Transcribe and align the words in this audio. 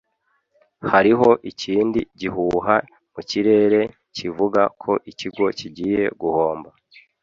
hariho 0.91 1.29
ikindi 1.51 1.99
gihuha 2.19 2.75
mu 3.13 3.21
kirere 3.29 3.81
kivuga 4.15 4.61
ko 4.81 4.91
ikigo 5.11 5.45
kigiye 5.59 6.03
guhomba 6.21 6.69